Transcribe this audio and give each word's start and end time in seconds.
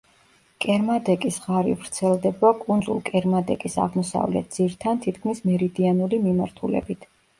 კერმადეკის 0.63 1.35
ღარი 1.43 1.75
ვრცელდება 1.81 2.51
კუნძულ 2.63 3.03
კერმადეკის 3.09 3.77
აღმოსავლეთ 3.85 4.49
ძირთან 4.57 5.05
თითქმის 5.05 5.43
მერიდიანული 5.51 6.25
მიმართულებით. 6.25 7.07